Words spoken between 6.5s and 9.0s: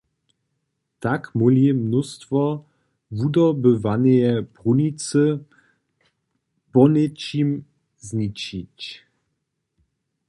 poněčim znižić.